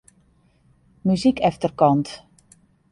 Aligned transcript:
Muzyk 1.03 1.39
efterkant. 1.51 2.23